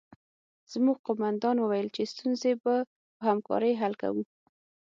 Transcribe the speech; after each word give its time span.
زموږ 0.71 0.97
قومندان 1.07 1.55
وویل 1.59 1.87
چې 1.95 2.09
ستونزې 2.11 2.51
به 2.63 2.75
په 3.19 3.23
همکارۍ 3.29 3.73
حل 3.81 3.93
کوو 4.01 4.23